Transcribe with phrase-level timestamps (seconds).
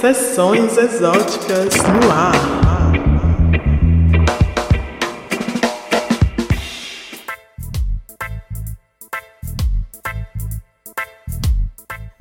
[0.00, 2.67] Sessões exóticas no ar.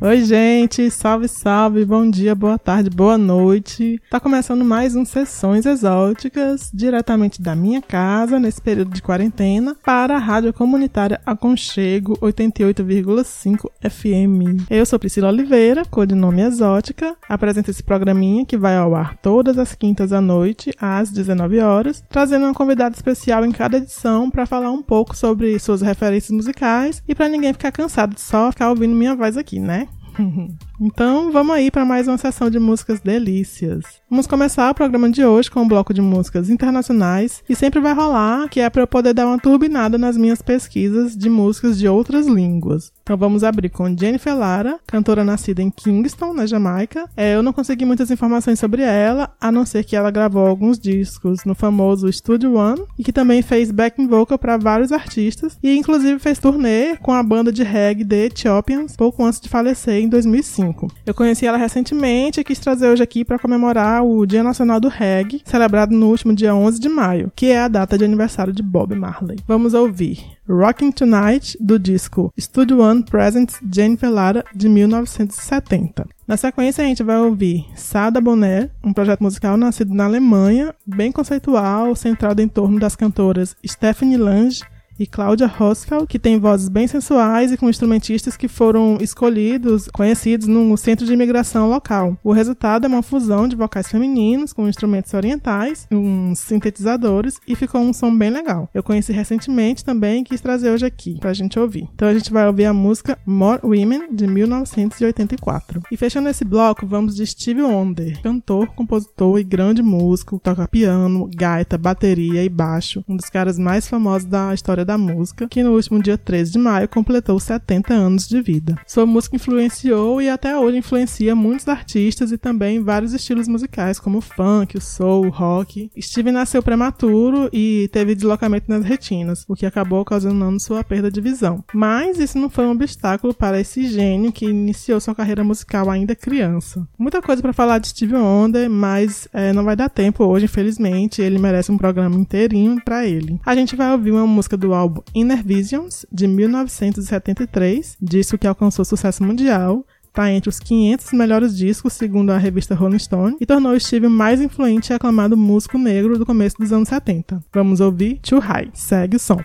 [0.07, 4.01] Oi, gente, salve, salve, bom dia, boa tarde, boa noite.
[4.09, 10.15] Tá começando mais um Sessões Exóticas, diretamente da minha casa, nesse período de quarentena, para
[10.15, 14.65] a Rádio Comunitária Aconchego 88,5 FM.
[14.69, 19.75] Eu sou Priscila Oliveira, codinome Exótica, apresento esse programinha que vai ao ar todas as
[19.75, 24.71] quintas à noite, às 19 horas, trazendo uma convidada especial em cada edição para falar
[24.71, 28.95] um pouco sobre suas referências musicais e para ninguém ficar cansado de só ficar ouvindo
[28.95, 29.85] minha voz aqui, né?
[30.17, 33.83] 哼哼 Então, vamos aí para mais uma sessão de músicas delícias.
[34.07, 37.93] Vamos começar o programa de hoje com um bloco de músicas internacionais e sempre vai
[37.93, 41.87] rolar, que é para eu poder dar uma turbinada nas minhas pesquisas de músicas de
[41.87, 42.91] outras línguas.
[43.01, 47.09] Então vamos abrir com Jennifer Lara, cantora nascida em Kingston, na Jamaica.
[47.17, 50.77] É, eu não consegui muitas informações sobre ela, a não ser que ela gravou alguns
[50.77, 55.75] discos no famoso Studio One e que também fez backing vocal para vários artistas e
[55.75, 60.07] inclusive fez turnê com a banda de reggae The Ethiopians pouco antes de falecer em
[60.07, 60.66] 2005.
[61.05, 64.87] Eu conheci ela recentemente e quis trazer hoje aqui para comemorar o Dia Nacional do
[64.87, 68.63] Reggae, celebrado no último dia 11 de maio, que é a data de aniversário de
[68.63, 69.37] Bob Marley.
[69.47, 76.07] Vamos ouvir Rocking Tonight, do disco Studio One Presents Jennifer Lara, de 1970.
[76.27, 81.11] Na sequência, a gente vai ouvir Sada Bonner, um projeto musical nascido na Alemanha, bem
[81.11, 84.61] conceitual, centrado em torno das cantoras Stephanie Lange
[84.99, 90.47] e Cláudia Hoskell, que tem vozes bem sensuais e com instrumentistas que foram escolhidos, conhecidos
[90.47, 92.17] no centro de imigração local.
[92.23, 97.81] O resultado é uma fusão de vocais femininos com instrumentos orientais, uns sintetizadores e ficou
[97.81, 98.69] um som bem legal.
[98.73, 101.87] Eu conheci recentemente também e quis trazer hoje aqui pra gente ouvir.
[101.93, 105.81] Então a gente vai ouvir a música More Women de 1984.
[105.91, 111.29] E fechando esse bloco, vamos de Steve Wonder, cantor, compositor e grande músico, toca piano,
[111.35, 115.73] gaita, bateria e baixo, um dos caras mais famosos da história da música, que no
[115.73, 118.75] último dia 13 de maio completou 70 anos de vida.
[118.87, 124.19] Sua música influenciou e até hoje influencia muitos artistas e também vários estilos musicais, como
[124.19, 125.91] o funk, o soul, o rock.
[125.99, 131.19] Steve nasceu prematuro e teve deslocamento nas retinas, o que acabou ocasionando sua perda de
[131.19, 131.63] visão.
[131.73, 136.15] Mas isso não foi um obstáculo para esse gênio que iniciou sua carreira musical ainda
[136.15, 136.87] criança.
[136.97, 141.21] Muita coisa para falar de Steve Wonder, mas é, não vai dar tempo hoje, infelizmente.
[141.21, 143.39] Ele merece um programa inteirinho para ele.
[143.45, 148.85] A gente vai ouvir uma música do álbum Inner Visions, de 1973, disco que alcançou
[148.85, 149.85] sucesso mundial,
[150.17, 154.41] está entre os 500 melhores discos, segundo a revista Rolling Stone, e tornou Steve mais
[154.41, 157.43] influente e aclamado músico negro do começo dos anos 70.
[157.53, 158.71] Vamos ouvir Too High.
[158.73, 159.37] Segue o som.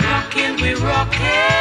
[0.00, 1.51] Rockin', rockin'.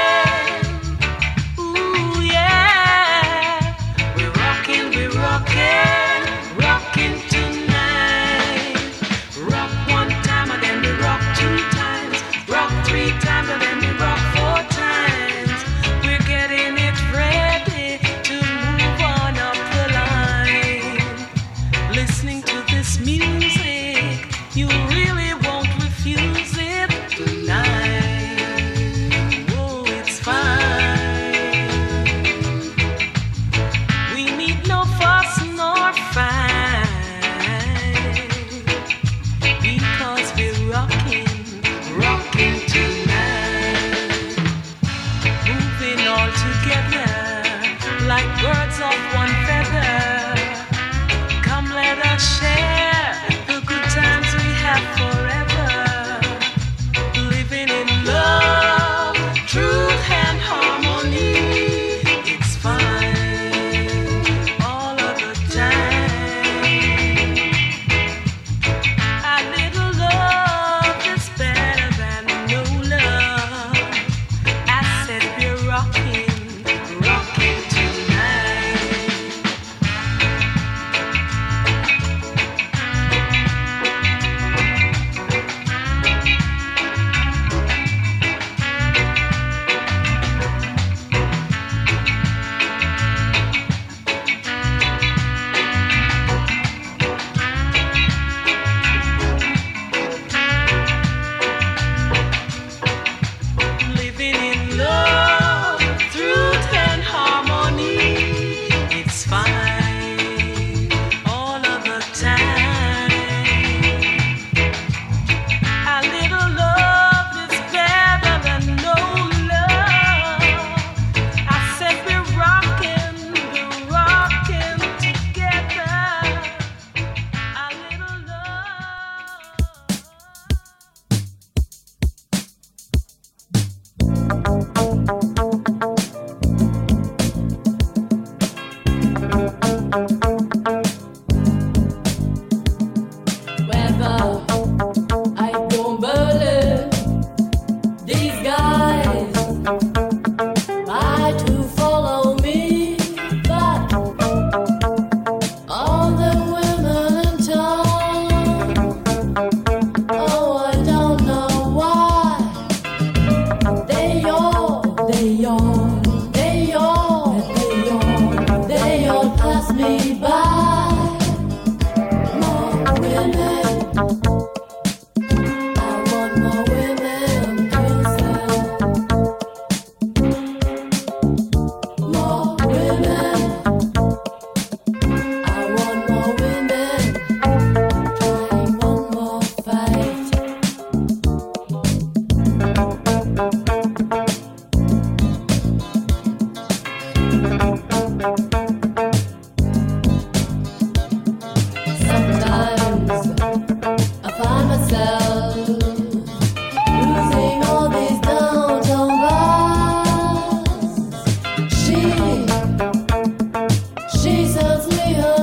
[214.97, 215.40] Women.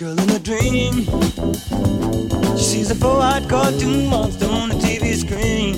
[0.00, 1.04] Girl in a dream.
[2.56, 5.74] She sees a four-eyed cartoon monster on the TV screen.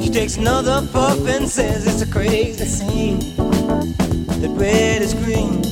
[0.00, 3.18] She takes another puff and says it's a crazy scene.
[4.40, 5.64] That red is green.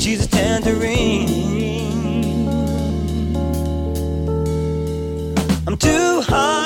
[0.00, 1.28] She's a tangerine.
[5.66, 6.63] I'm too high,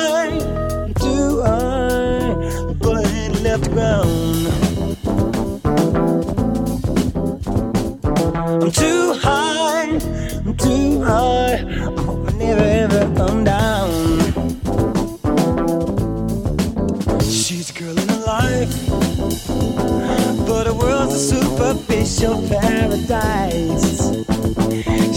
[22.19, 24.27] superficial paradise.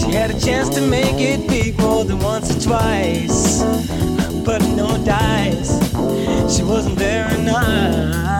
[0.00, 3.62] She had a chance to make it big more than once or twice,
[4.44, 5.80] but no dice.
[6.54, 8.31] She wasn't very nice.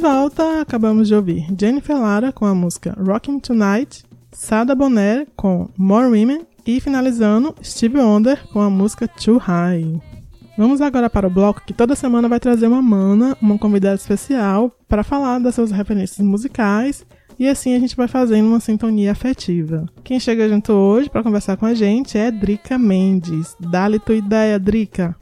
[0.00, 4.02] De volta, acabamos de ouvir Jennifer Lara com a música Rockin' Tonight,
[4.32, 10.00] Sada Bonner com More Women e finalizando Steve Wonder com a música Too High.
[10.56, 14.74] Vamos agora para o bloco que toda semana vai trazer uma mana, uma convidada especial,
[14.88, 17.04] para falar das suas referências musicais
[17.38, 19.84] e assim a gente vai fazendo uma sintonia afetiva.
[20.02, 23.54] Quem chega junto hoje para conversar com a gente é Drica Mendes.
[23.60, 25.14] Dá-lhe tua ideia, Drica.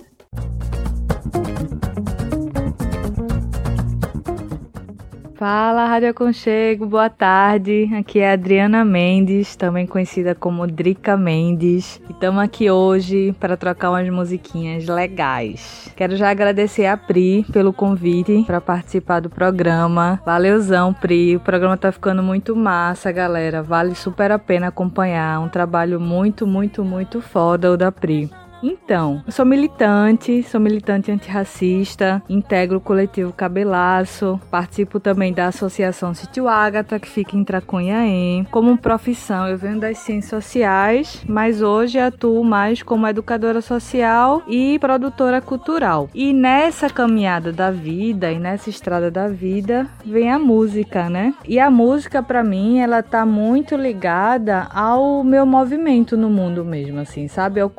[5.38, 7.88] Fala, Rádio Aconchego, boa tarde.
[7.96, 12.00] Aqui é a Adriana Mendes, também conhecida como Drica Mendes.
[12.08, 15.92] E estamos aqui hoje para trocar umas musiquinhas legais.
[15.94, 20.20] Quero já agradecer a Pri pelo convite para participar do programa.
[20.26, 21.36] Valeuzão, Pri.
[21.36, 23.62] O programa tá ficando muito massa, galera.
[23.62, 25.38] Vale super a pena acompanhar.
[25.38, 28.28] Um trabalho muito, muito, muito foda o da Pri.
[28.62, 36.12] Então, eu sou militante, sou militante antirracista, integro o coletivo Cabelaço, participo também da Associação
[36.12, 38.44] Sítio Ágata, que fica em Tracunhaém.
[38.50, 44.78] Como profissão, eu venho das ciências sociais, mas hoje atuo mais como educadora social e
[44.78, 46.08] produtora cultural.
[46.12, 51.32] E nessa caminhada da vida e nessa estrada da vida vem a música, né?
[51.46, 57.00] E a música para mim, ela tá muito ligada ao meu movimento no mundo mesmo,
[57.00, 57.60] assim, sabe?
[57.60, 57.70] Ao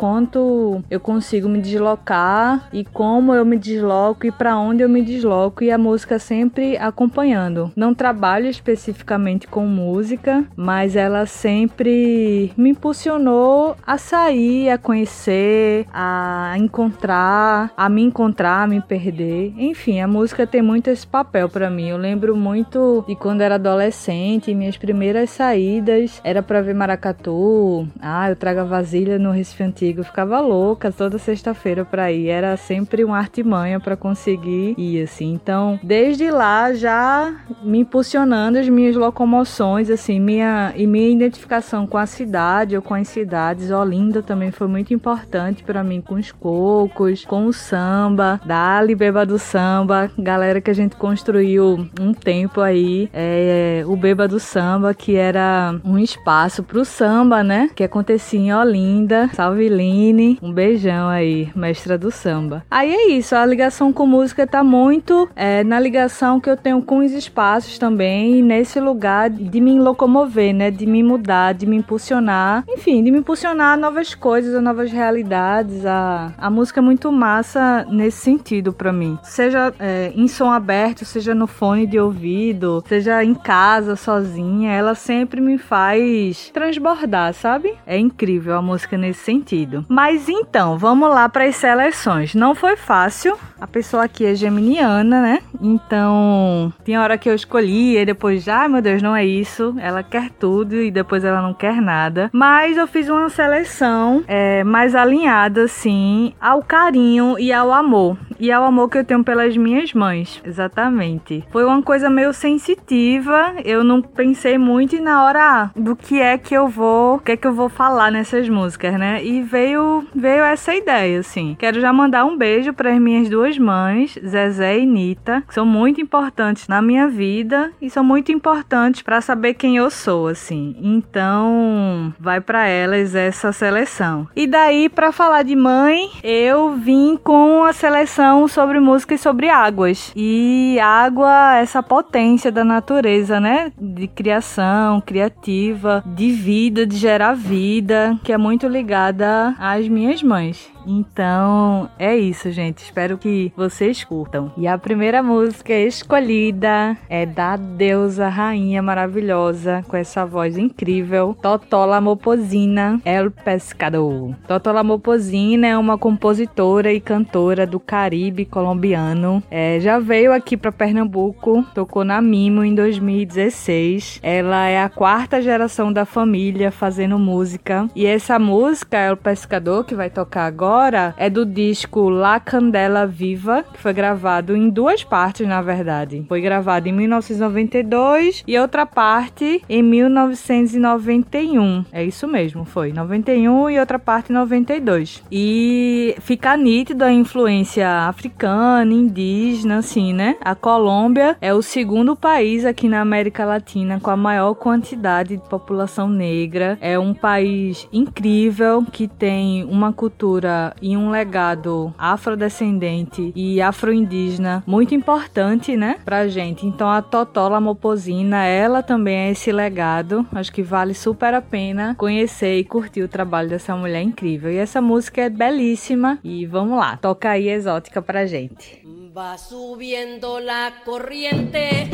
[0.89, 5.63] eu consigo me deslocar e como eu me desloco e para onde eu me desloco
[5.63, 7.71] e a música sempre acompanhando.
[7.75, 16.53] Não trabalho especificamente com música, mas ela sempre me impulsionou a sair, a conhecer, a
[16.57, 19.53] encontrar, a me encontrar, a me perder.
[19.57, 21.89] Enfim, a música tem muito esse papel para mim.
[21.89, 27.87] Eu lembro muito de quando era adolescente, minhas primeiras saídas era para ver maracatu.
[28.01, 32.27] Ah, eu trago a vasilha no Recife Antigo, eu ficava louca toda sexta-feira para ir.
[32.27, 35.33] Era sempre uma artimanha para conseguir ir assim.
[35.33, 37.33] Então, desde lá já
[37.63, 42.93] me impulsionando as minhas locomoções assim, minha e minha identificação com a cidade ou com
[42.93, 43.71] as cidades.
[43.71, 49.25] Olinda também foi muito importante para mim com os cocos, com o samba, Dali Beba
[49.25, 54.93] do Samba, galera que a gente construiu um tempo aí, é, o Beba do Samba,
[54.93, 57.69] que era um espaço pro samba, né?
[57.75, 59.29] Que acontecia em Olinda.
[59.33, 62.63] Salve Line, um beijão aí, mestra do samba.
[62.69, 66.81] Aí é isso, a ligação com música tá muito é, na ligação que eu tenho
[66.81, 70.71] com os espaços também, nesse lugar de me locomover, né?
[70.71, 74.91] De me mudar, de me impulsionar, enfim, de me impulsionar a novas coisas, a novas
[74.91, 75.85] realidades.
[75.85, 79.17] A, a música é muito massa nesse sentido para mim.
[79.23, 84.95] Seja é, em som aberto, seja no fone de ouvido, seja em casa, sozinha, ela
[84.95, 87.75] sempre me faz transbordar, sabe?
[87.85, 89.85] É incrível a música nesse sentido.
[89.87, 92.33] Mas então, vamos lá para as seleções.
[92.33, 93.37] Não foi fácil.
[93.59, 95.39] A pessoa aqui é geminiana, né?
[95.61, 99.75] Então, tinha hora que eu escolhi e depois, ah, meu Deus, não é isso.
[99.79, 102.29] Ela quer tudo e depois ela não quer nada.
[102.31, 108.17] Mas eu fiz uma seleção é, mais alinhada, assim, ao carinho e ao amor.
[108.39, 110.41] E ao amor que eu tenho pelas minhas mães.
[110.45, 111.43] Exatamente.
[111.51, 113.55] Foi uma coisa meio sensitiva.
[113.65, 117.33] Eu não pensei muito e na hora do que é que eu vou, o que
[117.33, 119.21] é que eu vou falar nessas músicas, né?
[119.21, 121.55] E veio veio essa ideia, assim.
[121.59, 125.65] Quero já mandar um beijo para as minhas duas mães, Zezé e Nita, que são
[125.65, 130.75] muito importantes na minha vida e são muito importantes para saber quem eu sou, assim.
[130.81, 134.27] Então, vai para elas essa seleção.
[134.35, 139.49] E daí para falar de mãe, eu vim com a seleção sobre música e sobre
[139.49, 140.11] águas.
[140.15, 143.71] E água, essa potência da natureza, né?
[143.79, 150.69] De criação, criativa, de vida, de gerar vida, que é muito ligada às minhas mães.
[150.85, 152.79] Então é isso, gente.
[152.79, 154.51] Espero que vocês curtam.
[154.57, 161.99] E a primeira música escolhida é da deusa rainha maravilhosa, com essa voz incrível, Totola
[161.99, 164.35] Moposina El Pescador.
[164.47, 169.43] Totola Moposina é uma compositora e cantora do Caribe colombiano.
[169.49, 174.19] É, já veio aqui para Pernambuco, tocou na Mimo em 2016.
[174.23, 177.87] Ela é a quarta geração da família fazendo música.
[177.95, 183.07] E essa música, El Pescador, que vai tocar agora agora é do disco La Candela
[183.07, 186.23] Viva, que foi gravado em duas partes, na verdade.
[186.27, 191.85] Foi gravado em 1992 e outra parte em 1991.
[191.91, 195.23] É isso mesmo, foi 91 e outra parte em 92.
[195.31, 200.35] E fica nítido a influência africana, indígena, assim, né?
[200.39, 205.49] A Colômbia é o segundo país aqui na América Latina com a maior quantidade de
[205.49, 206.77] população negra.
[206.79, 214.93] É um país incrível que tem uma cultura e um legado afrodescendente e afro-indígena muito
[214.93, 216.65] importante, né, pra gente.
[216.65, 220.25] Então a Totola Moposina, ela também é esse legado.
[220.31, 224.51] Acho que vale super a pena conhecer e curtir o trabalho dessa mulher incrível.
[224.51, 228.81] E essa música é belíssima e vamos lá, toca aí exótica pra gente.
[229.15, 231.89] Va subiendo la corriente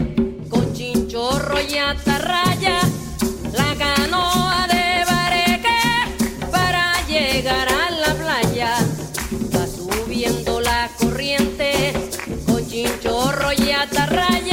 [0.49, 2.79] con chinchorro y atarraya
[3.53, 5.79] la canoa de bareque
[6.51, 7.74] para llegar a
[10.99, 11.93] corriente
[12.45, 14.44] con chinchorro y atarraya.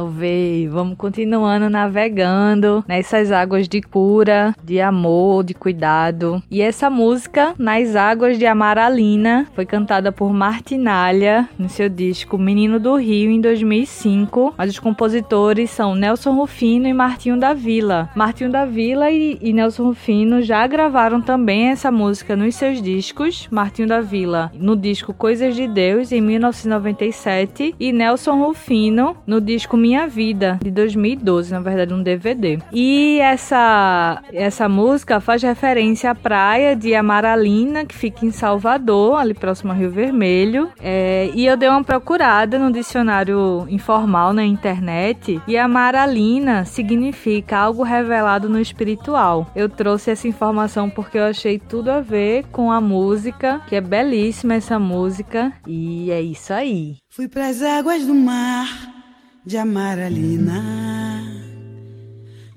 [0.00, 0.66] Salve!
[0.68, 6.42] Vamos continuando navegando nessas águas de cura, de amor, de cuidado.
[6.50, 12.80] E essa música, Nas Águas de Amaralina, foi cantada por Martinalha no seu disco Menino
[12.80, 14.54] do Rio em 2005.
[14.56, 18.08] Mas os compositores são Nelson Rufino e Martinho da Vila.
[18.16, 23.48] Martinho da Vila e, e Nelson Rufino já gravaram também essa música nos seus discos.
[23.50, 29.76] Martinho da Vila no disco Coisas de Deus em 1997 e Nelson Rufino no disco
[29.90, 32.60] Minha Vida de 2012, na verdade um DVD.
[32.72, 39.34] E essa essa música faz referência à praia de Amaralina, que fica em Salvador, ali
[39.34, 40.70] próximo ao Rio Vermelho.
[40.80, 47.82] É, e eu dei uma procurada no dicionário informal na internet e Amaralina significa algo
[47.82, 49.50] revelado no espiritual.
[49.56, 53.80] Eu trouxe essa informação porque eu achei tudo a ver com a música, que é
[53.80, 56.94] belíssima essa música, e é isso aí.
[57.08, 58.99] Fui pras águas do mar
[59.44, 61.24] de Amaralina,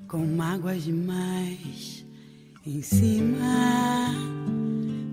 [0.07, 2.05] com mágoas demais
[2.65, 4.13] em cima.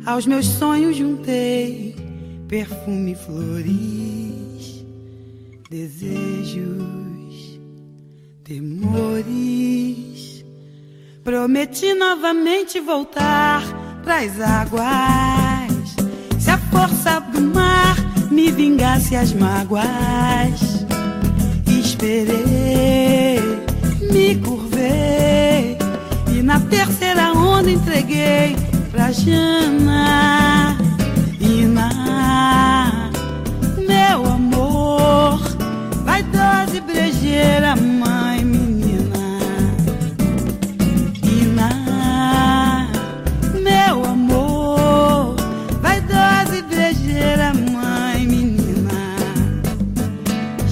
[0.05, 1.95] Aos meus sonhos juntei
[2.49, 4.85] perfume flores,
[5.71, 7.61] desejos,
[8.43, 10.45] temores.
[11.23, 13.63] Prometi novamente voltar
[14.03, 15.95] pras águas,
[16.41, 17.95] se a força do mar
[18.33, 20.81] me vingasse as mágoas.
[22.03, 23.39] Esperei,
[24.11, 25.77] me curvei
[26.35, 28.57] e na terceira onda entreguei
[28.91, 30.79] pra Jana.
[31.39, 33.11] Ina,
[33.77, 35.43] meu amor,
[36.03, 38.20] vaidosa e brejeira, mãe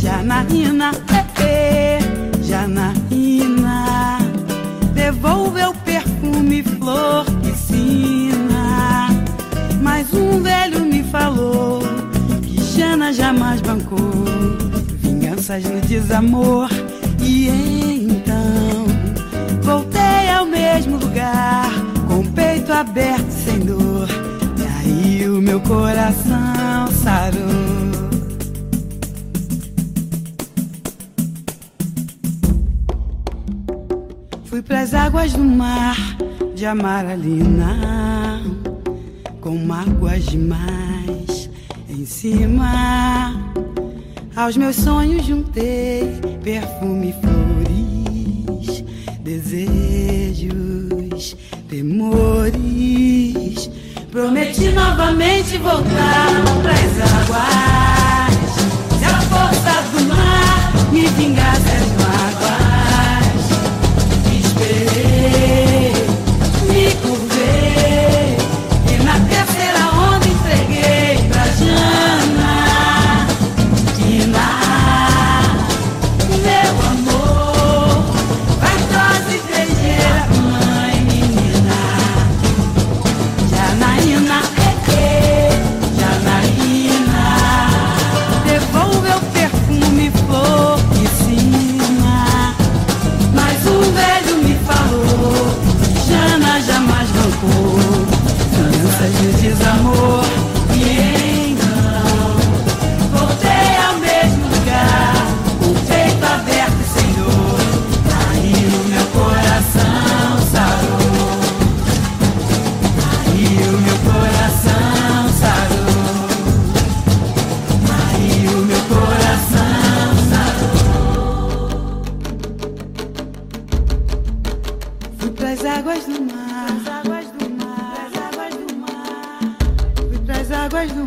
[0.09, 1.99] Janaína, eh, eh,
[2.43, 4.19] Janaína,
[4.95, 9.09] devolveu perfume, flor, piscina.
[9.83, 11.83] Mas um velho me falou
[12.43, 14.25] que Jana jamais bancou
[15.03, 16.71] vinganças no desamor.
[17.21, 18.87] E então
[19.61, 21.71] voltei ao mesmo lugar,
[22.07, 24.09] com o peito aberto sem dor.
[24.57, 28.08] E aí o meu coração sarou.
[34.69, 35.97] Pras águas do mar
[36.55, 38.43] de Amaralina,
[39.41, 41.49] com mágoas demais
[41.89, 43.35] em cima.
[44.37, 48.85] Aos meus sonhos juntei perfume flores,
[49.21, 50.55] desejos,
[51.69, 52.61] temores.
[54.13, 58.35] Prometi novamente voltar pras águas.
[58.99, 61.88] Se a força do mar me vingasse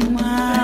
[0.01, 0.60] águas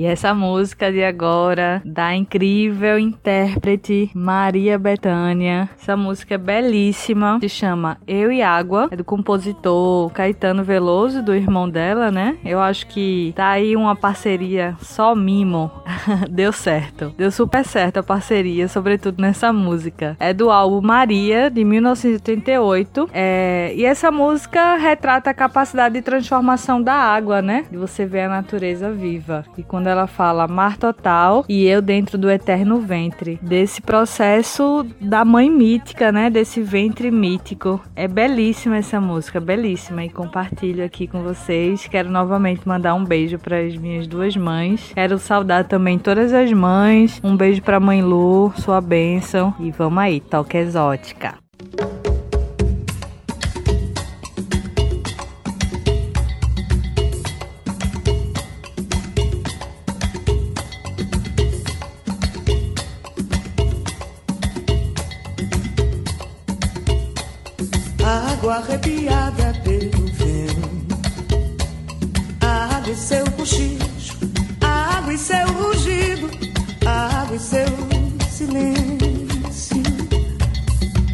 [0.00, 5.68] E essa música de agora, da incrível intérprete Maria Bethânia.
[5.78, 11.34] Essa música é belíssima, se chama Eu e Água, é do compositor Caetano Veloso, do
[11.34, 12.38] irmão dela, né?
[12.42, 15.70] Eu acho que tá aí uma parceria só mimo.
[16.30, 17.12] Deu certo.
[17.18, 20.16] Deu super certo a parceria, sobretudo nessa música.
[20.18, 23.10] É do álbum Maria, de 1988.
[23.12, 23.74] É...
[23.76, 27.66] E essa música retrata a capacidade de transformação da água, né?
[27.70, 29.44] De você ver a natureza viva.
[29.58, 33.38] E quando ela fala mar total e eu dentro do eterno ventre.
[33.42, 36.30] Desse processo da mãe mítica, né?
[36.30, 37.80] Desse ventre mítico.
[37.94, 40.04] É belíssima essa música, belíssima.
[40.04, 41.86] E compartilho aqui com vocês.
[41.86, 44.92] Quero novamente mandar um beijo para as minhas duas mães.
[44.94, 47.20] Quero saudar também todas as mães.
[47.22, 49.54] Um beijo pra mãe Lu, sua bênção.
[49.58, 51.34] E vamos aí, toque exótica.
[68.50, 70.98] Arrepiada pelo vento,
[72.40, 74.18] a água e seu cochicho,
[74.60, 76.30] a água e seu rugido,
[76.86, 77.66] a água e seu
[78.30, 79.82] silêncio.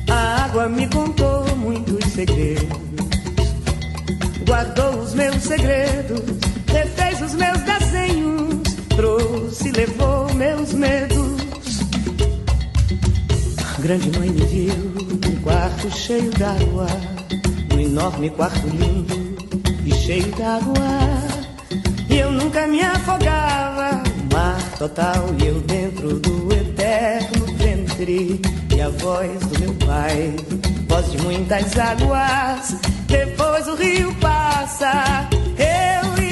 [0.08, 2.78] A água me contou muitos segredos,
[4.46, 6.22] guardou os meus segredos,
[6.68, 8.62] refez os meus desenhos,
[8.96, 11.15] trouxe levou meus medos.
[13.86, 16.88] Grande mãe me viu num quarto cheio d'água,
[17.72, 19.14] um enorme quarto lindo
[19.84, 20.74] e cheio d'água.
[22.10, 28.40] E eu nunca me afogava, mar total e eu dentro do eterno ventre.
[28.74, 30.34] E a voz do meu pai,
[30.88, 32.74] voz de muitas águas.
[33.06, 36.25] Depois o rio passa, eu e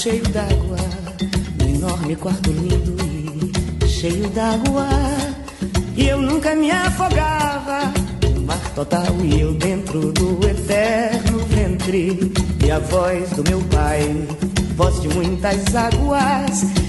[0.00, 0.78] cheio d'água,
[1.58, 2.96] no enorme quarto lindo
[3.84, 4.88] e cheio d'água.
[5.94, 7.92] E eu nunca me afogava.
[8.34, 12.32] no Mar total e eu dentro do eterno ventre.
[12.64, 14.26] E a voz do meu pai,
[14.74, 16.79] voz de muitas águas.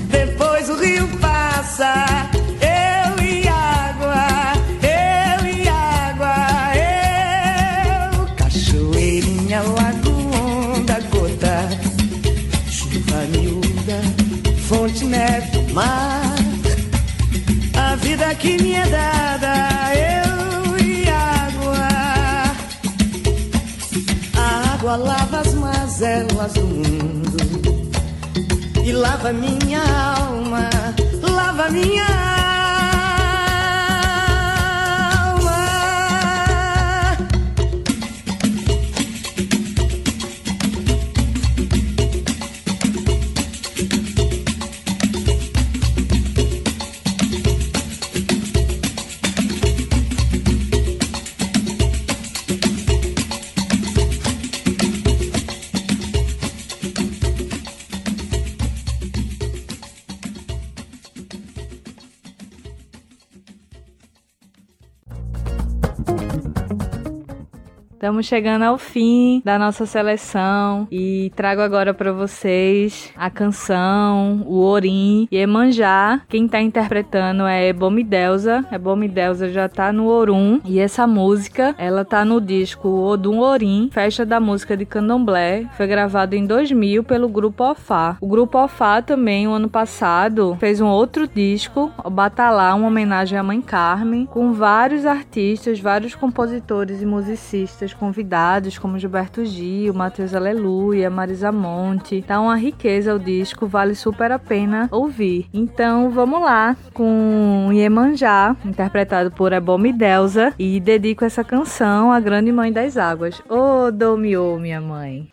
[68.02, 74.60] Estamos chegando ao fim da nossa seleção e trago agora para vocês a canção, o
[74.62, 76.20] Orim e Emanjá.
[76.28, 78.66] Quem tá interpretando é Ebomidelza.
[78.72, 84.26] Ebomidelza já tá no Orum e essa música, ela tá no disco Odum Orim, Festa
[84.26, 85.68] da Música de Candomblé.
[85.78, 88.18] Foi gravado em 2000 pelo grupo Ofá.
[88.20, 93.38] O grupo Ofá também, o ano passado, fez um outro disco, o Batalá, uma homenagem
[93.38, 100.34] à Mãe Carmen, com vários artistas, vários compositores e musicistas convidados, como Gilberto Gil, Matheus
[100.34, 102.22] Aleluia, Marisa Monte.
[102.22, 105.48] Tá uma riqueza o disco, vale super a pena ouvir.
[105.54, 112.52] Então vamos lá com Iemanjá, interpretado por Ebome Delza, e dedico essa canção à grande
[112.52, 113.42] mãe das águas.
[113.50, 115.32] Ô, oh, Domiô, minha mãe.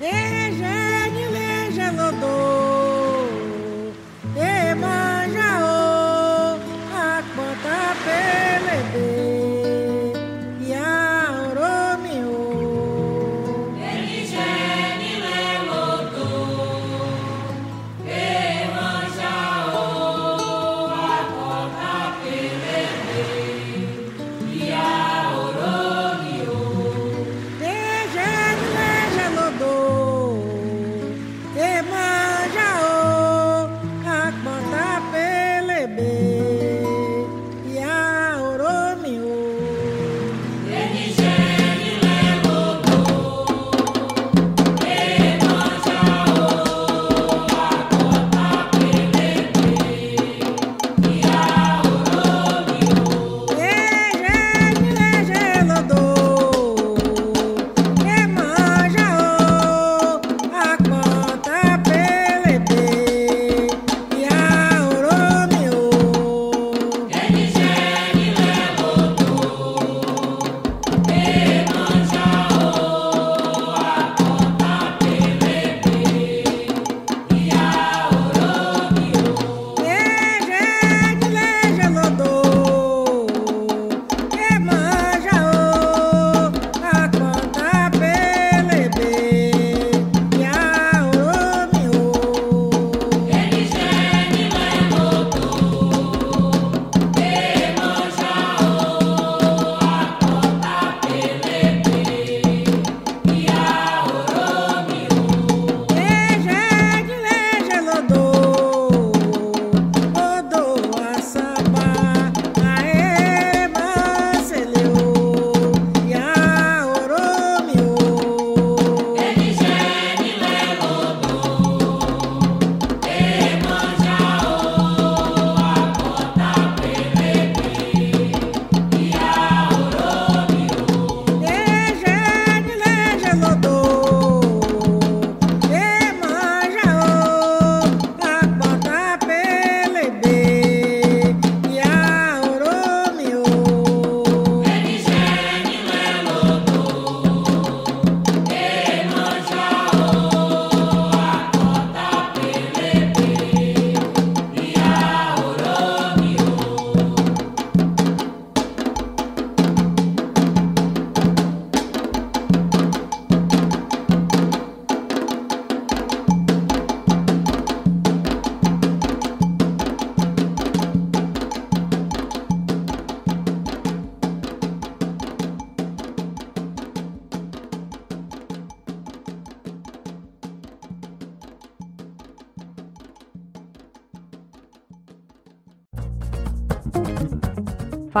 [0.00, 0.39] Leja,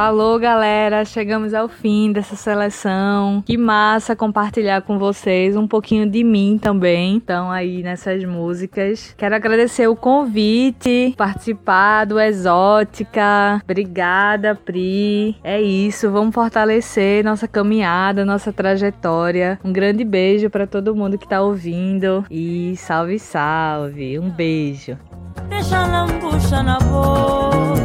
[0.00, 1.04] Falou, galera!
[1.04, 3.42] Chegamos ao fim dessa seleção.
[3.44, 7.16] Que massa compartilhar com vocês um pouquinho de mim também.
[7.16, 9.14] Então, aí nessas músicas.
[9.18, 13.60] Quero agradecer o convite, participar do Exótica.
[13.62, 15.36] Obrigada, Pri.
[15.44, 19.60] É isso, vamos fortalecer nossa caminhada, nossa trajetória.
[19.62, 22.24] Um grande beijo para todo mundo que tá ouvindo.
[22.30, 24.18] E salve, salve!
[24.18, 24.96] Um beijo.
[25.50, 27.79] Deixa a lambucha na boca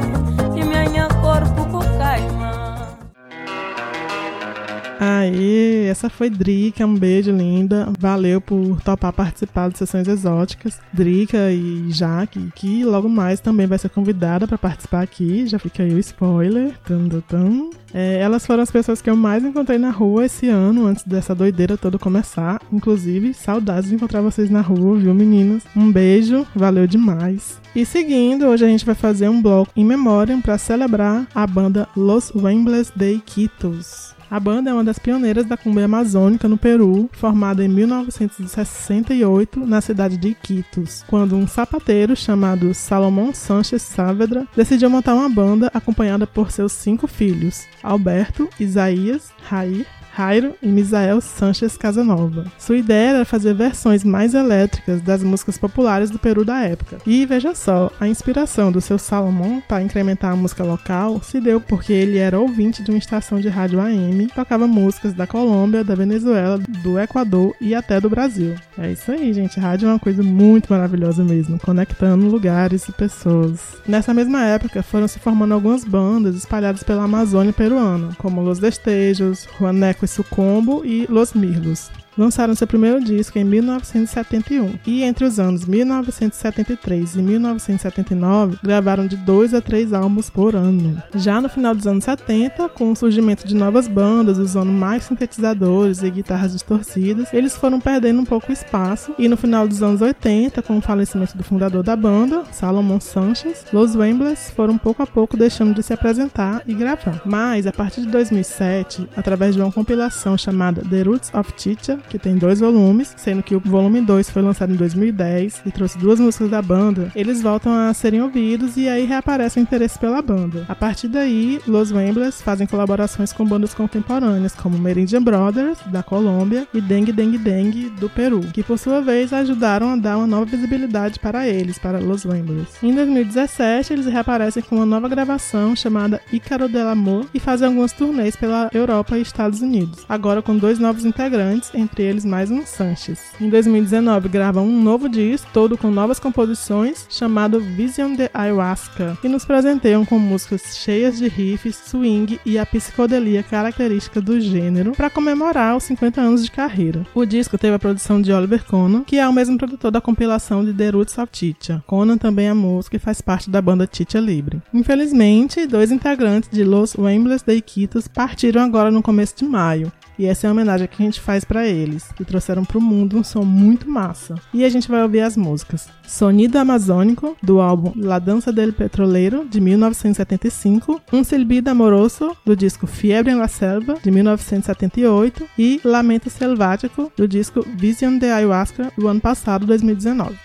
[5.07, 7.93] Aí, essa foi Drica, um beijo linda.
[7.99, 10.79] Valeu por topar participar de sessões exóticas.
[10.91, 15.45] Drica e Jaque, que logo mais também vai ser convidada para participar aqui.
[15.45, 16.73] Já fica aí o spoiler.
[16.87, 17.69] Tum, tum, tum.
[17.93, 21.35] É, elas foram as pessoas que eu mais encontrei na rua esse ano, antes dessa
[21.35, 22.59] doideira toda começar.
[22.73, 25.63] Inclusive, saudades de encontrar vocês na rua, viu, meninas?
[25.75, 27.61] Um beijo, valeu demais.
[27.75, 31.87] E seguindo, hoje a gente vai fazer um bloco em memória para celebrar a banda
[31.95, 34.14] Los Wembles de Iquitos.
[34.29, 39.81] A banda é uma das pioneiras da cumbia amazônica no Peru, formada em 1968 na
[39.81, 46.25] cidade de Iquitos, quando um sapateiro chamado Salomão Sanches Saavedra decidiu montar uma banda acompanhada
[46.25, 52.45] por seus cinco filhos, Alberto, Isaías, Rair, Jairo e Misael Sanches Casanova.
[52.57, 56.97] Sua ideia era fazer versões mais elétricas das músicas populares do Peru da época.
[57.05, 61.59] E veja só, a inspiração do seu Salomão para incrementar a música local se deu
[61.59, 65.95] porque ele era ouvinte de uma estação de rádio AM, tocava músicas da Colômbia, da
[65.95, 68.55] Venezuela, do Equador e até do Brasil.
[68.77, 69.59] É isso aí, gente.
[69.59, 73.59] Rádio é uma coisa muito maravilhosa mesmo, conectando lugares e pessoas.
[73.87, 79.47] Nessa mesma época foram se formando algumas bandas espalhadas pela Amazônia peruana, como Los Destejos,
[79.59, 81.89] Juaneco e Sucombo e Los Mirlos.
[82.17, 89.17] Lançaram seu primeiro disco em 1971 e entre os anos 1973 e 1979 gravaram de
[89.17, 91.01] dois a três álbuns por ano.
[91.13, 96.03] Já no final dos anos 70, com o surgimento de novas bandas usando mais sintetizadores
[96.03, 100.61] e guitarras distorcidas, eles foram perdendo um pouco espaço e no final dos anos 80,
[100.61, 105.35] com o falecimento do fundador da banda, Salomon Sanchez, Los Wemblers foram pouco a pouco
[105.35, 107.21] deixando de se apresentar e gravar.
[107.25, 112.19] Mas a partir de 2007, através de uma compilação chamada The Roots of Chicha, que
[112.19, 116.19] tem dois volumes, sendo que o volume 2 foi lançado em 2010 e trouxe duas
[116.19, 120.65] músicas da banda, eles voltam a serem ouvidos e aí reaparece o interesse pela banda.
[120.67, 126.67] A partir daí, Los Wemblers fazem colaborações com bandas contemporâneas como Merindian Brothers, da Colômbia,
[126.73, 130.45] e Dengue Dengue Dengue, do Peru, que por sua vez ajudaram a dar uma nova
[130.45, 132.83] visibilidade para eles, para Los Wemblers.
[132.83, 137.91] Em 2017, eles reaparecem com uma nova gravação chamada Ícaro del Amor e fazem algumas
[137.91, 142.65] turnês pela Europa e Estados Unidos, agora com dois novos integrantes, entre eles mais um
[142.65, 143.21] Sanches.
[143.39, 149.29] Em 2019 gravam um novo disco, todo com novas composições, chamado Vision de Ayahuasca, e
[149.29, 155.09] nos presenteiam com músicas cheias de riffs, swing e a psicodelia característica do gênero para
[155.09, 157.05] comemorar os 50 anos de carreira.
[157.15, 160.65] O disco teve a produção de Oliver Conan, que é o mesmo produtor da compilação
[160.65, 161.81] de The Roots of Chicha.
[161.87, 164.61] Conan também é músico e faz parte da banda Chicha Libre.
[164.73, 169.89] Infelizmente, dois integrantes de Los Wemblers de Iquitos partiram agora no começo de maio.
[170.17, 173.17] E essa é a homenagem que a gente faz para eles, que trouxeram pro mundo
[173.17, 174.35] um som muito massa.
[174.53, 175.87] E a gente vai ouvir as músicas.
[176.07, 181.01] Sonido Amazônico, do álbum La Dança del Petroleiro, de 1975.
[181.11, 185.45] Um Silbido Amoroso, do disco Fiebre en la Selva, de 1978.
[185.57, 190.35] E Lamento Selvático, do disco Vision de Ayahuasca, do ano passado, 2019.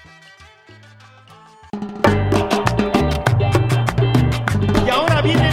[4.84, 5.50] Y ahora vienen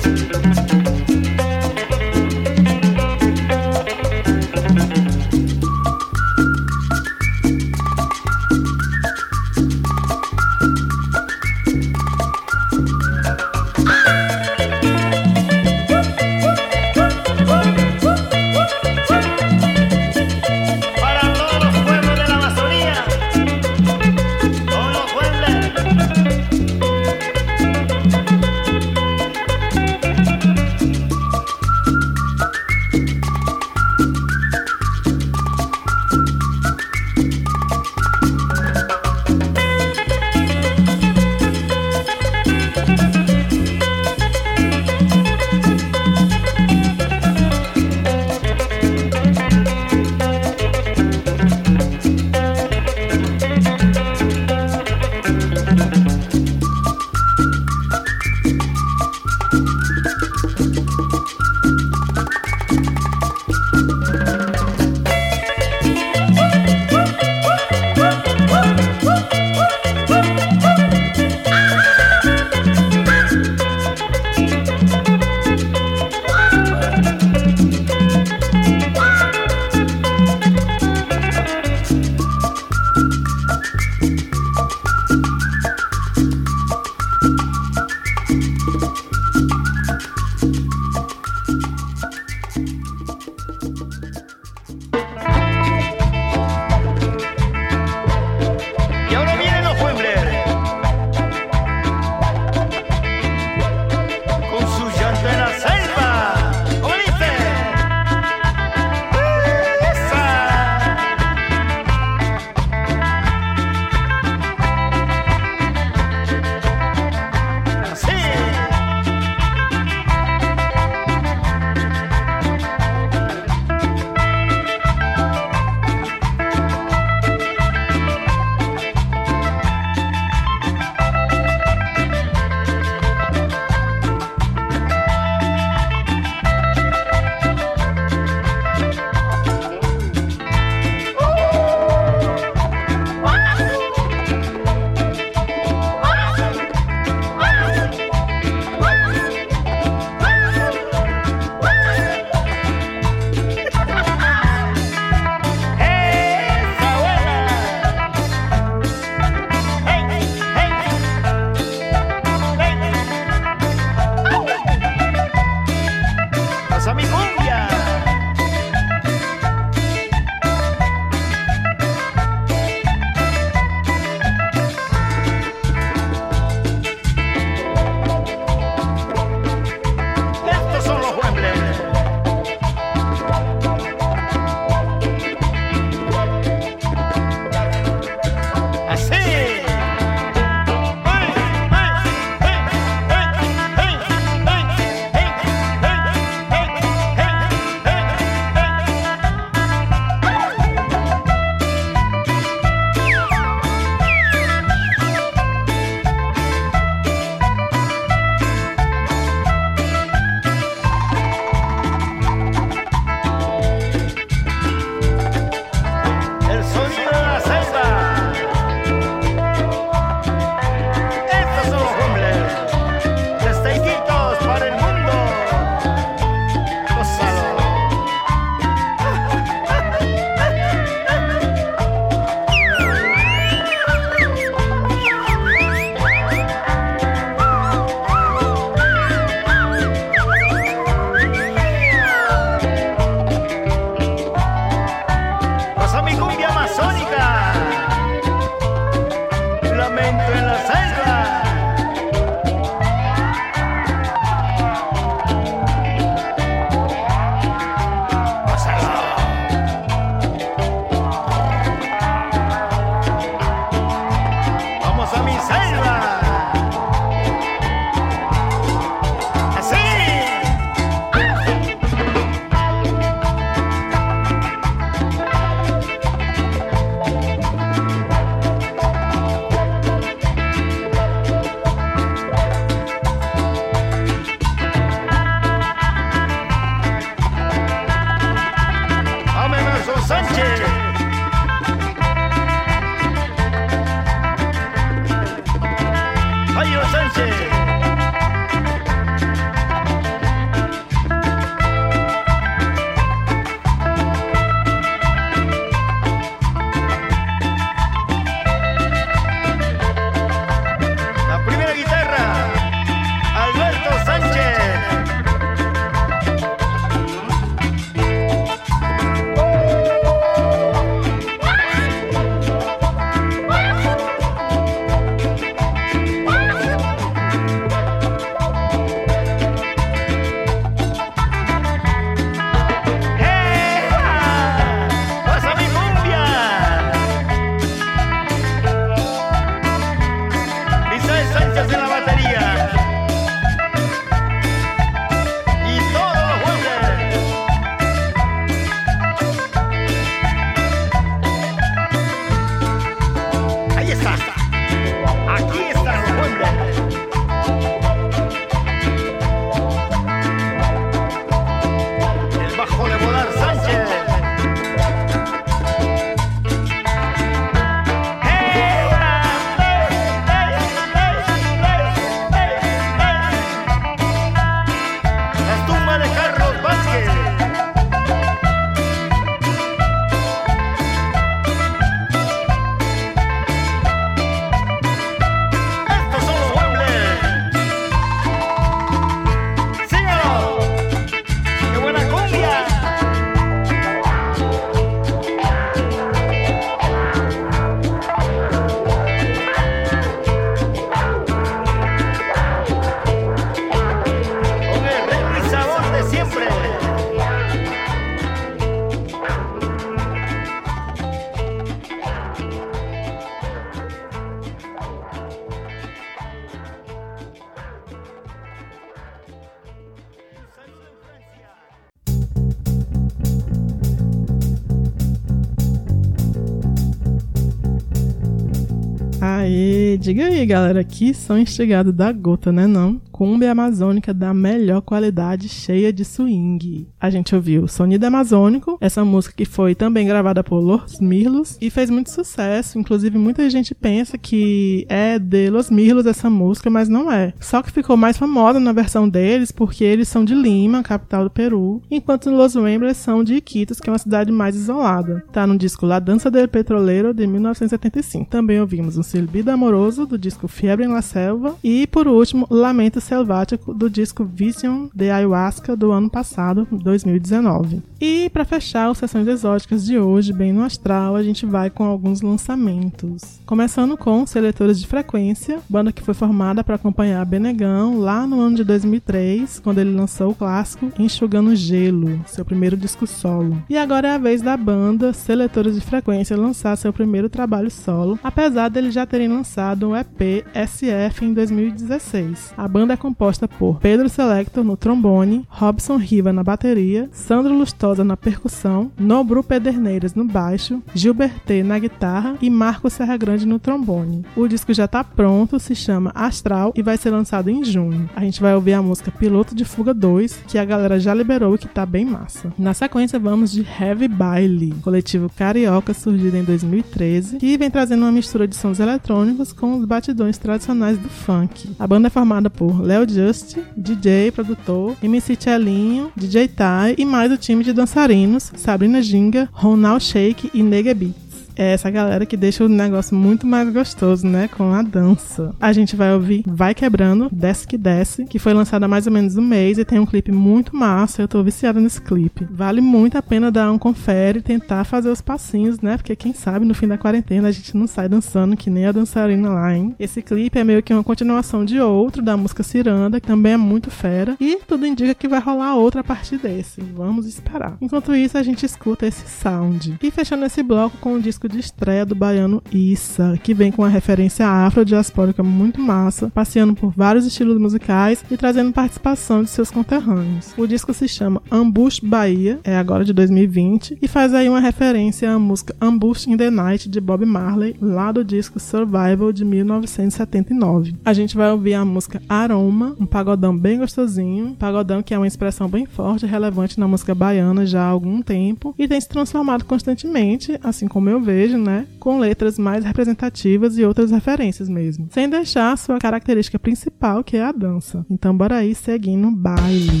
[430.06, 433.00] diga aí, galera, que são instigados da gota, né não?
[433.16, 436.86] Cumbia amazônica da melhor qualidade, cheia de swing.
[437.00, 441.70] A gente ouviu Sonido Amazônico, essa música que foi também gravada por Los Mirlos e
[441.70, 442.78] fez muito sucesso.
[442.78, 447.32] Inclusive, muita gente pensa que é de Los Mirlos essa música, mas não é.
[447.40, 451.30] Só que ficou mais famosa na versão deles porque eles são de Lima, capital do
[451.30, 455.24] Peru, enquanto Los Membres são de Iquitos, que é uma cidade mais isolada.
[455.32, 458.28] Tá no disco La Dança del Petroleiro de 1975.
[458.28, 463.05] Também ouvimos um Silbido Amoroso do disco Fiebre em la Selva e, por último, Lamento
[463.06, 467.80] Selvático do disco Vision de Ayahuasca do ano passado, 2019.
[468.00, 471.84] E para fechar as sessões exóticas de hoje, bem no astral, a gente vai com
[471.84, 473.40] alguns lançamentos.
[473.46, 478.56] Começando com Seletores de Frequência, banda que foi formada para acompanhar Benegão lá no ano
[478.56, 483.62] de 2003, quando ele lançou o clássico Enxugando Gelo, seu primeiro disco solo.
[483.70, 488.18] E agora é a vez da banda Seletores de Frequência lançar seu primeiro trabalho solo,
[488.22, 492.52] apesar deles já terem lançado o EP SF em 2016.
[492.56, 498.02] A banda é composta por Pedro Selector no trombone, Robson Riva na bateria, Sandro Lustosa
[498.02, 504.24] na percussão, Nobru Pederneiras no baixo, Gilberté na guitarra e Marco Serra Grande no trombone.
[504.34, 508.08] O disco já está pronto, se chama Astral e vai ser lançado em junho.
[508.16, 511.54] A gente vai ouvir a música Piloto de Fuga 2, que a galera já liberou
[511.54, 512.52] e que tá bem massa.
[512.58, 518.12] Na sequência vamos de Heavy Baile, coletivo carioca surgido em 2013, que vem trazendo uma
[518.12, 521.76] mistura de sons eletrônicos com os batidões tradicionais do funk.
[521.78, 527.32] A banda é formada por Léo Just, DJ, produtor, MC Tchelinho, DJ Tai e mais
[527.32, 531.25] o time de dançarinos Sabrina Ginga, Ronald Shake e Nega Beat
[531.56, 534.48] é essa galera que deixa o negócio muito mais gostoso, né?
[534.48, 535.54] Com a dança.
[535.60, 539.12] A gente vai ouvir Vai Quebrando, Desce que Desce, que foi lançada há mais ou
[539.12, 541.22] menos um mês e tem um clipe muito massa.
[541.22, 542.46] Eu tô viciada nesse clipe.
[542.50, 545.96] Vale muito a pena dar um confere e tentar fazer os passinhos, né?
[545.96, 548.92] Porque quem sabe no fim da quarentena a gente não sai dançando que nem a
[548.92, 549.94] dançarina lá, hein?
[549.98, 553.56] Esse clipe é meio que uma continuação de outro da música Ciranda, que também é
[553.56, 554.36] muito fera.
[554.40, 556.80] E tudo indica que vai rolar outra a partir desse.
[556.80, 557.76] Vamos esperar.
[557.80, 559.98] Enquanto isso, a gente escuta esse sound.
[560.02, 563.70] E fechando esse bloco com o disco disco de estreia do baiano Issa, que vem
[563.72, 569.50] com uma referência afrodiaspórica muito massa, passeando por vários estilos musicais e trazendo participação de
[569.50, 570.52] seus conterrâneos.
[570.56, 575.30] O disco se chama Ambush Bahia, é agora de 2020, e faz aí uma referência
[575.30, 580.94] à música Ambush in the Night de Bob Marley, lá do disco Survival de 1979.
[581.04, 585.26] A gente vai ouvir a música Aroma, um pagodão bem gostosinho, pagodão que é uma
[585.26, 589.08] expressão bem forte e relevante na música baiana já há algum tempo e tem se
[589.08, 591.86] transformado constantemente, assim como eu vejo né?
[591.98, 595.08] Com letras mais representativas e outras referências mesmo.
[595.10, 598.04] Sem deixar sua característica principal, que é a dança.
[598.10, 600.00] Então bora aí seguindo o baile.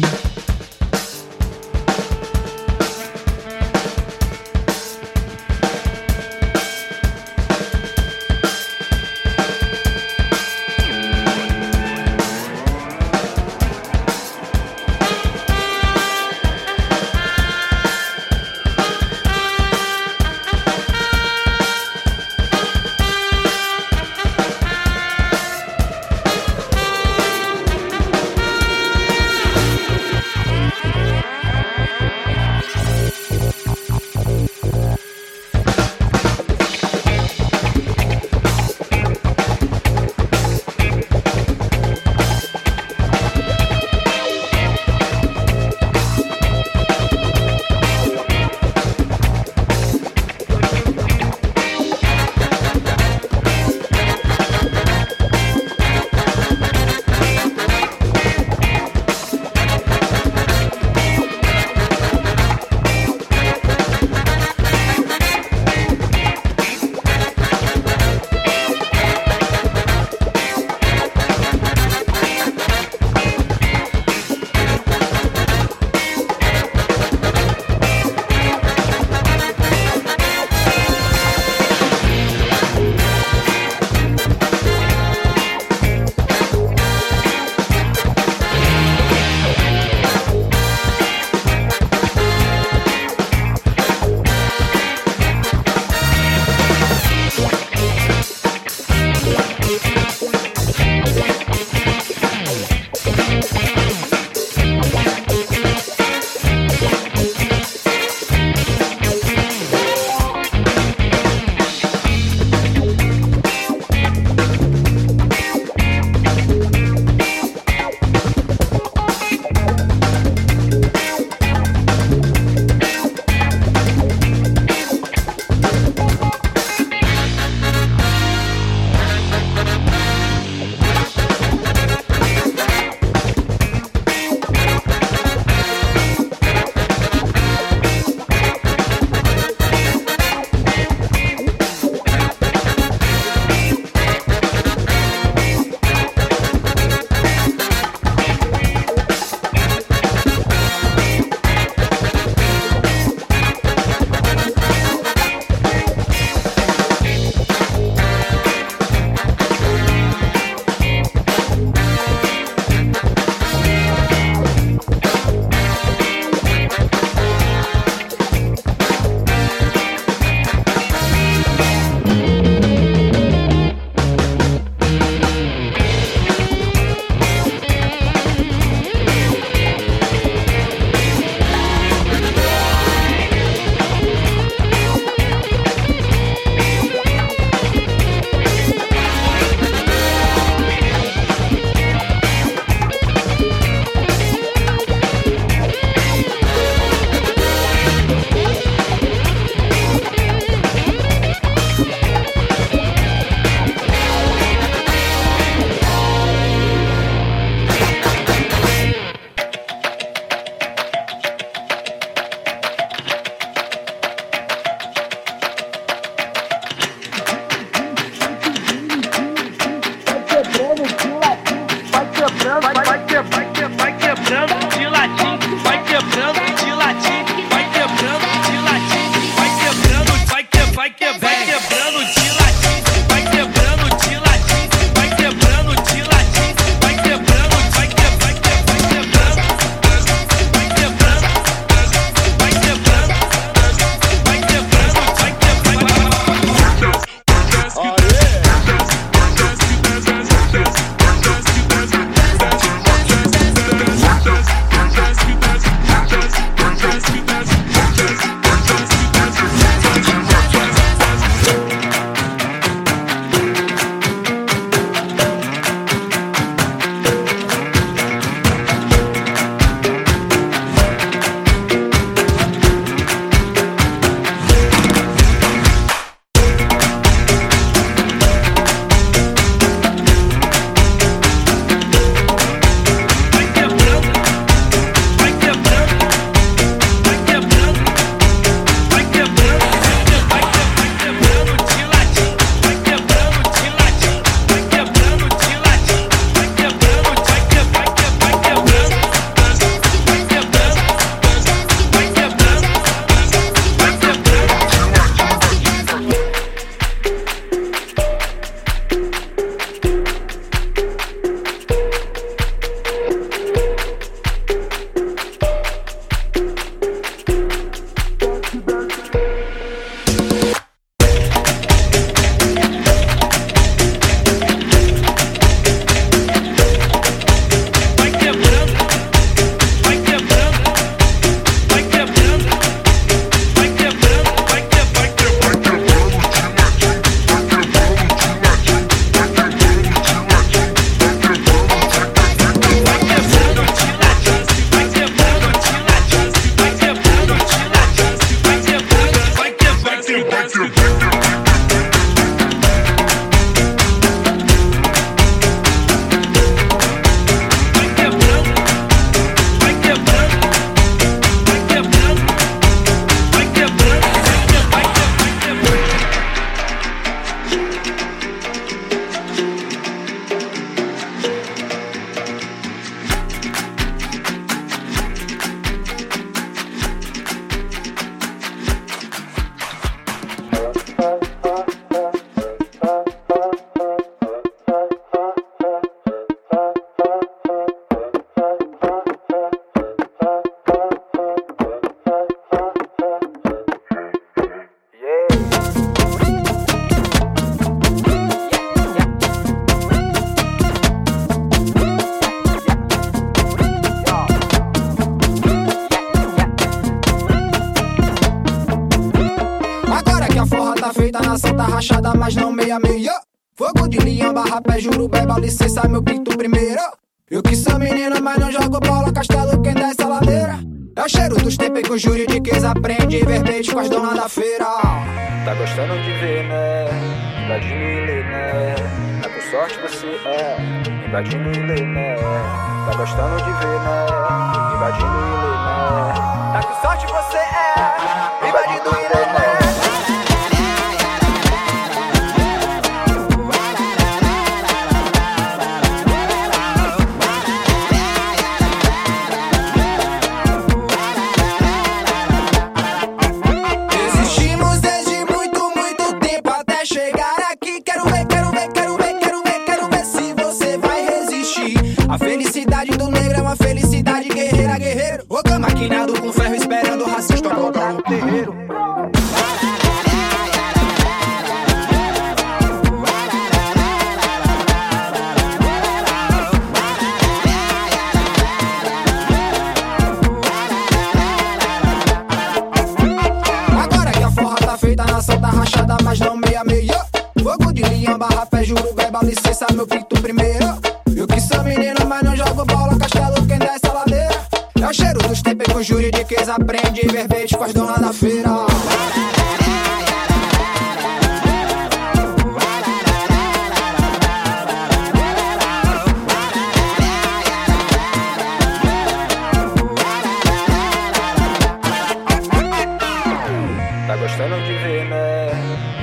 [514.36, 515.48] Gostando de ver, né?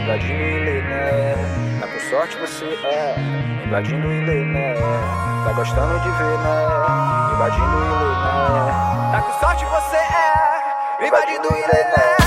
[0.03, 1.36] Invadindo ilê, né?
[1.79, 3.15] Tá com sorte você é.
[3.63, 4.73] Invadindo ilê, né?
[5.45, 7.34] Tá gostando de ver, né?
[7.36, 9.11] Invadindo ilê, né?
[9.11, 11.07] Tá com sorte você é.
[11.07, 12.22] Invadindo ilê, né?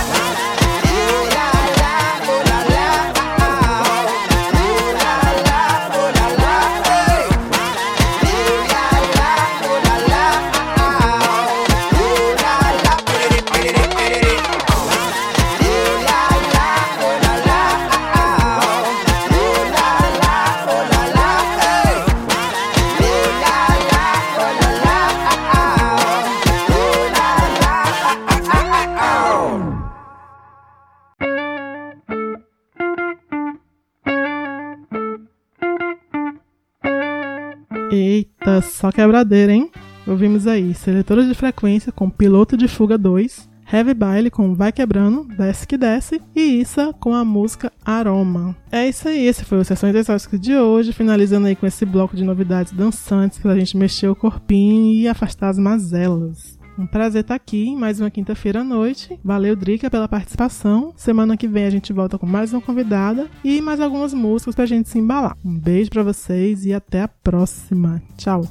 [38.86, 39.70] Só quebradeira, hein?
[40.06, 45.24] Ouvimos aí Seletora de Frequência com Piloto de Fuga 2, Heavy Baile com Vai Quebrando,
[45.24, 48.56] Desce que Desce e Issa com a música Aroma.
[48.70, 52.14] É isso aí, esse foi o Sessões Exóticas de hoje, finalizando aí com esse bloco
[52.14, 56.56] de novidades dançantes pra gente mexer o corpinho e afastar as mazelas.
[56.78, 59.18] Um prazer estar aqui em mais uma quinta-feira à noite.
[59.24, 60.92] Valeu, Drica, pela participação.
[60.94, 64.66] Semana que vem a gente volta com mais uma convidada e mais algumas músicas pra
[64.66, 65.36] gente se embalar.
[65.44, 68.02] Um beijo pra vocês e até a próxima.
[68.18, 68.46] Tchau!